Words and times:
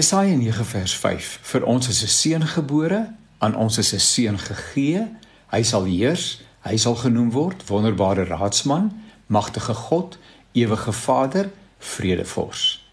Jesaja 0.00 0.36
9 0.36 0.64
vers 0.64 0.92
5 0.96 1.38
Vir 1.42 1.64
ons 1.68 1.88
is 1.88 2.02
'n 2.02 2.08
seun 2.08 2.46
gebore, 2.46 3.12
aan 3.38 3.54
ons 3.54 3.78
is 3.78 3.92
'n 3.92 3.98
seun 3.98 4.38
gegee. 4.38 5.08
Hy 5.50 5.62
sal 5.62 5.84
heers, 5.84 6.40
hy 6.60 6.76
sal 6.76 6.94
genoem 6.94 7.30
word 7.30 7.66
wonderbare 7.66 8.24
raadsman, 8.24 9.02
magtige 9.26 9.74
God, 9.74 10.18
ewige 10.52 10.92
Vader, 10.92 11.50
vredevors. 11.78 12.86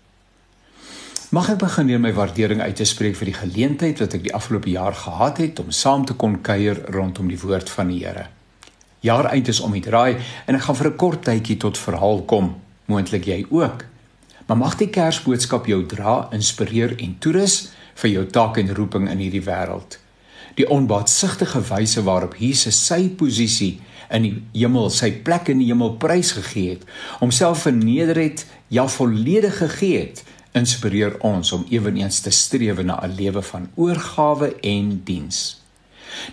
Mag 1.29 1.49
ek 1.49 1.57
begin 1.57 1.87
deur 1.87 1.99
my 1.99 2.13
waardering 2.13 2.61
uit 2.61 2.75
te 2.75 2.85
spreek 2.85 3.15
vir 3.15 3.25
die 3.25 3.39
geleentheid 3.39 3.99
wat 3.99 4.13
ek 4.13 4.23
die 4.23 4.33
afgelope 4.33 4.69
jaar 4.69 4.95
gehad 4.95 5.37
het 5.37 5.59
om 5.59 5.71
saam 5.71 6.05
te 6.05 6.13
kon 6.13 6.41
kuier 6.41 6.91
rondom 6.91 7.27
die 7.27 7.39
woord 7.39 7.69
van 7.69 7.87
die 7.87 8.05
Here. 8.05 8.27
Jaar 8.99 9.25
eind 9.25 9.47
is 9.47 9.59
om 9.59 9.71
die 9.71 9.81
draai 9.81 10.17
en 10.45 10.55
ek 10.55 10.61
gaan 10.61 10.75
vir 10.75 10.87
'n 10.87 10.97
kort 10.97 11.21
tydjie 11.23 11.57
tot 11.57 11.77
verhaal 11.77 12.21
kom, 12.21 12.55
moontlik 12.85 13.25
jy 13.25 13.45
ook. 13.49 13.85
Maar 14.47 14.57
mag 14.57 14.77
die 14.79 14.87
Kersboodskap 14.87 15.67
jou 15.67 15.81
dra, 15.85 16.29
inspireer 16.31 16.95
en 17.03 17.17
toerus 17.19 17.73
vir 17.99 18.13
jou 18.13 18.25
taak 18.31 18.59
en 18.61 18.71
roeping 18.75 19.09
in 19.11 19.19
hierdie 19.19 19.43
wêreld. 19.43 19.99
Die 20.57 20.67
onbaatsigtige 20.71 21.61
wyse 21.67 22.01
waarop 22.07 22.37
Jesus 22.39 22.79
sy 22.87 23.09
posisie 23.19 23.77
in 24.13 24.23
die 24.23 24.33
hemel, 24.55 24.89
sy 24.89 25.11
plek 25.25 25.51
in 25.51 25.59
die 25.61 25.67
hemel 25.69 25.97
prys 26.01 26.31
gegee 26.37 26.77
het, 26.77 26.87
homself 27.19 27.65
verneder 27.67 28.17
het, 28.21 28.45
ja 28.73 28.87
volledig 28.87 29.59
gegee 29.59 29.99
het, 30.05 30.23
inspireer 30.57 31.19
ons 31.27 31.51
om 31.53 31.67
ewenigs 31.69 32.23
te 32.25 32.31
streef 32.31 32.79
na 32.81 32.97
'n 33.03 33.15
lewe 33.19 33.41
van 33.41 33.69
oorgawe 33.75 34.55
en 34.63 35.01
diens. 35.03 35.59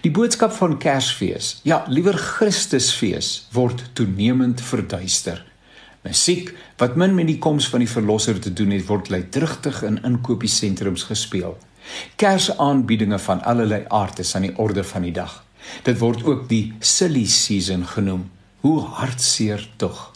Die 0.00 0.10
boodskap 0.10 0.52
van 0.52 0.78
Kersfees, 0.78 1.60
ja, 1.62 1.84
liewer 1.88 2.16
Christusfees, 2.16 3.48
word 3.52 3.82
toenemend 3.92 4.60
verduister. 4.60 5.44
Musiek 6.04 6.50
wat 6.76 6.98
min 7.00 7.14
met 7.16 7.26
die 7.30 7.38
koms 7.40 7.68
van 7.72 7.80
die 7.80 7.88
verlosser 7.88 8.36
te 8.40 8.52
doen 8.52 8.74
het, 8.74 8.84
word 8.90 9.08
luidrigtig 9.08 9.80
in 9.88 10.02
inkopiesentrums 10.04 11.06
gespeel. 11.08 11.56
Kersaanbiedinge 12.20 13.18
van 13.24 13.40
allerlei 13.42 13.84
aard 13.88 14.20
is 14.20 14.34
aan 14.36 14.44
die 14.44 14.56
orde 14.60 14.84
van 14.84 15.06
die 15.08 15.14
dag. 15.16 15.38
Dit 15.82 15.98
word 16.02 16.24
ook 16.28 16.44
die 16.48 16.74
silly 16.84 17.24
season 17.24 17.86
genoem. 17.88 18.28
Hoe 18.60 18.80
hartseer 19.00 19.64
tog. 19.76 20.10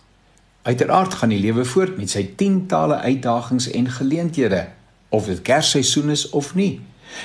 Uiteraard 0.63 1.15
gaan 1.15 1.33
die 1.33 1.41
lewe 1.41 1.65
voort 1.65 1.97
met 1.97 2.13
sy 2.13 2.27
tientale 2.37 3.01
uitdagings 3.01 3.71
en 3.73 3.89
geleenthede, 3.89 4.67
of 5.09 5.25
dit 5.33 5.41
Kersseisoen 5.43 6.13
is 6.13 6.29
of 6.37 6.55
nie. 6.55 6.81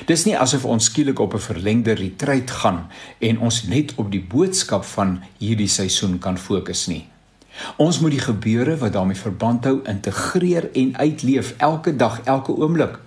Dis 0.08 0.23
nie 0.23 0.38
asof 0.39 0.64
ons 0.64 0.88
skielik 0.88 1.19
op 1.19 1.34
'n 1.36 1.47
verlengde 1.52 2.00
retreat 2.00 2.52
gaan 2.52 2.88
en 3.19 3.39
ons 3.39 3.64
net 3.64 3.91
op 3.95 4.11
die 4.11 4.23
boodskap 4.23 4.86
van 4.86 5.19
hierdie 5.38 5.67
seisoen 5.67 6.19
kan 6.19 6.38
fokus 6.38 6.88
nie. 6.88 7.12
Ons 7.78 8.00
moet 8.00 8.12
die 8.12 8.23
gebeure 8.23 8.78
wat 8.78 8.94
daarmee 8.94 9.18
verband 9.18 9.66
hou 9.66 9.80
integreer 9.90 10.70
en 10.73 10.98
uitleef 10.98 11.54
elke 11.58 11.96
dag, 11.96 12.22
elke 12.23 12.56
oomblik. 12.56 13.00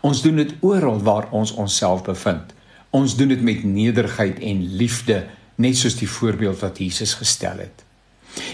Ons 0.00 0.22
doen 0.22 0.36
dit 0.40 0.54
oral 0.60 1.00
waar 1.04 1.28
ons 1.30 1.52
onsself 1.52 2.02
bevind. 2.04 2.54
Ons 2.90 3.16
doen 3.16 3.28
dit 3.28 3.42
met 3.42 3.64
nederigheid 3.64 4.38
en 4.38 4.64
liefde, 4.76 5.24
net 5.54 5.76
soos 5.76 5.96
die 6.00 6.08
voorbeeld 6.08 6.58
wat 6.60 6.78
Jesus 6.78 7.14
gestel 7.14 7.62
het. 7.62 7.84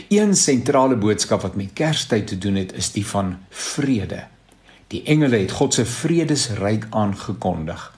Een 0.09 0.35
sentrale 0.37 0.97
boodskap 0.97 1.43
wat 1.43 1.55
met 1.55 1.73
Kerstyd 1.73 2.27
te 2.27 2.39
doen 2.39 2.55
het, 2.55 2.73
is 2.73 2.93
die 2.93 3.07
van 3.07 3.37
vrede. 3.51 4.25
Die 4.93 5.03
engele 5.03 5.39
het 5.39 5.51
God 5.51 5.75
se 5.75 5.85
vredesryk 5.87 6.87
aangekondig. 6.91 7.93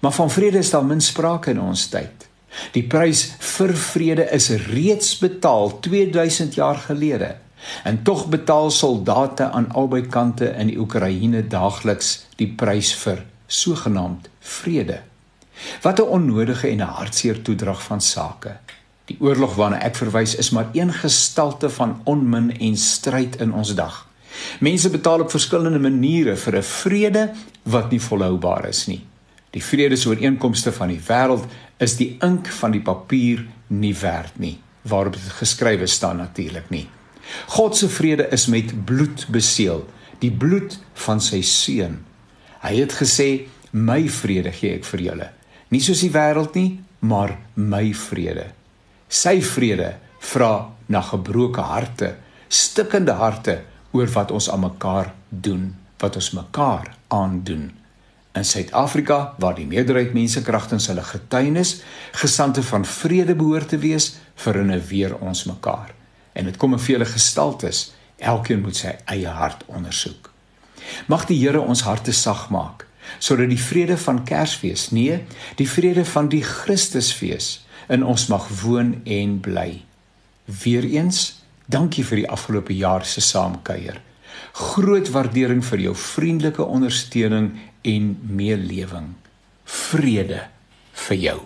Maar 0.00 0.12
van 0.12 0.30
vrede 0.30 0.58
is 0.58 0.70
daar 0.70 0.84
min 0.84 1.00
sprake 1.00 1.50
in 1.50 1.60
ons 1.60 1.86
tyd. 1.86 2.28
Die 2.72 2.82
prys 2.82 3.34
vir 3.38 3.74
vrede 3.74 4.28
is 4.34 4.48
reeds 4.68 5.18
betaal 5.18 5.78
2000 5.80 6.54
jaar 6.54 6.76
gelede. 6.76 7.36
En 7.84 8.02
tog 8.02 8.26
betaal 8.26 8.70
soldate 8.70 9.50
aan 9.50 9.70
albei 9.72 10.06
kante 10.06 10.46
in 10.54 10.70
die 10.70 10.78
Oekraïne 10.78 11.42
daagliks 11.46 12.26
die 12.36 12.48
prys 12.48 12.94
vir 12.94 13.24
sogenaamd 13.46 14.28
vrede. 14.40 15.00
Wat 15.82 15.98
'n 16.00 16.10
onnodige 16.18 16.68
en 16.68 16.80
'n 16.80 16.94
hartseer 16.98 17.42
toedrag 17.42 17.82
van 17.82 18.00
sake. 18.00 18.56
Die 19.04 19.16
oorlog 19.20 19.54
waarna 19.54 19.80
ek 19.80 19.96
verwys 19.96 20.34
is 20.34 20.50
maar 20.50 20.68
een 20.72 20.92
gestalte 20.92 21.70
van 21.70 22.00
onmin 22.04 22.58
en 22.58 22.76
stryd 22.76 23.40
in 23.40 23.52
ons 23.52 23.74
dag. 23.74 24.06
Mense 24.60 24.90
betaal 24.90 25.20
op 25.20 25.30
verskillende 25.30 25.78
maniere 25.78 26.36
vir 26.36 26.56
'n 26.56 26.62
vrede 26.62 27.30
wat 27.62 27.90
nie 27.90 28.00
volhoubaar 28.00 28.68
is 28.68 28.86
nie. 28.86 29.06
Die 29.56 29.64
vredesooreenkomste 29.64 30.72
van 30.76 30.92
die 30.92 31.00
wêreld 31.00 31.46
is 31.80 31.96
die 31.96 32.16
ink 32.24 32.50
van 32.58 32.74
die 32.74 32.84
papier 32.84 33.46
nie 33.68 33.94
werd 33.96 34.38
nie 34.40 34.58
waarop 34.88 35.12
dit 35.18 35.32
geskrywe 35.36 35.86
staan 35.86 36.16
natuurlik 36.16 36.70
nie. 36.72 36.86
God 37.52 37.76
se 37.76 37.88
vrede 37.92 38.28
is 38.32 38.46
met 38.48 38.72
bloed 38.84 39.26
beseël, 39.28 39.82
die 40.22 40.30
bloed 40.32 40.78
van 41.04 41.20
sy 41.20 41.42
seun. 41.44 41.98
Hy 42.62 42.74
het 42.80 42.92
gesê, 42.92 43.48
"My 43.70 44.08
vrede 44.08 44.52
gee 44.52 44.74
ek 44.74 44.84
vir 44.84 45.00
julle, 45.00 45.30
nie 45.68 45.80
soos 45.80 46.00
die 46.00 46.10
wêreld 46.10 46.54
nie, 46.54 46.80
maar 47.00 47.38
my 47.54 47.92
vrede." 47.92 48.46
Sy 49.08 49.42
vrede 49.42 49.96
vra 50.20 50.70
na 50.86 51.00
gebroke 51.00 51.60
harte, 51.60 52.16
stikkende 52.48 53.12
harte 53.12 53.60
oor 53.92 54.06
wat 54.06 54.30
ons 54.30 54.50
aan 54.50 54.60
mekaar 54.60 55.14
doen, 55.28 55.76
wat 55.98 56.16
ons 56.16 56.30
mekaar 56.30 56.94
aandoen 57.08 57.77
in 58.38 58.46
Suid-Afrika 58.46 59.34
waar 59.42 59.56
die 59.58 59.66
meerderheid 59.66 60.14
mense 60.16 60.42
kragtens 60.46 60.88
hulle 60.90 61.04
getuienis 61.04 61.78
gesande 62.22 62.62
van 62.62 62.86
vrede 62.86 63.34
behoort 63.38 63.68
te 63.74 63.78
wees 63.82 64.14
vir 64.44 64.60
hulle 64.62 64.80
weer 64.90 65.16
ons 65.18 65.44
mekaar. 65.50 65.92
En 66.32 66.46
dit 66.46 66.56
kom 66.56 66.76
in 66.76 66.82
vele 66.82 67.06
gestaltes. 67.08 67.92
Elkeen 68.18 68.62
moet 68.62 68.76
sy 68.76 68.94
eie 69.10 69.30
hart 69.30 69.64
ondersoek. 69.66 70.30
Mag 71.06 71.26
die 71.28 71.38
Here 71.38 71.60
ons 71.60 71.84
harte 71.86 72.12
sag 72.12 72.48
maak 72.54 72.86
sodat 73.24 73.48
die 73.48 73.60
vrede 73.60 73.96
van 73.96 74.18
Kersfees, 74.28 74.90
nee, 74.92 75.14
die 75.56 75.68
vrede 75.68 76.04
van 76.04 76.26
die 76.28 76.42
Christusfees 76.44 77.46
in 77.88 78.04
ons 78.04 78.26
mag 78.28 78.44
woon 78.60 78.98
en 79.08 79.38
bly. 79.40 79.80
Weereens, 80.44 81.38
dankie 81.72 82.04
vir 82.04 82.22
die 82.22 82.28
afgelope 82.28 82.76
jaar 82.76 83.06
se 83.08 83.24
saamkuier. 83.24 84.02
Groot 84.52 85.10
waardering 85.14 85.62
vir 85.64 85.84
jou 85.88 85.94
vriendelike 85.96 86.64
ondersteuning 86.64 87.52
en 87.82 88.10
meelewing. 88.22 89.14
Vrede 89.64 90.46
vir 91.08 91.16
jou. 91.16 91.38